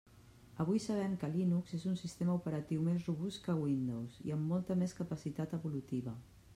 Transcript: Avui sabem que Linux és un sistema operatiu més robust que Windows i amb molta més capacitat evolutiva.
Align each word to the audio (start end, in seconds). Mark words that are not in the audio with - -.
Avui 0.63 0.79
sabem 0.85 1.11
que 1.23 1.27
Linux 1.33 1.75
és 1.79 1.85
un 1.91 1.99
sistema 1.99 2.39
operatiu 2.39 2.87
més 2.87 3.05
robust 3.11 3.45
que 3.47 3.59
Windows 3.63 4.19
i 4.31 4.35
amb 4.39 4.53
molta 4.55 4.83
més 4.83 5.01
capacitat 5.03 5.59
evolutiva. 5.61 6.21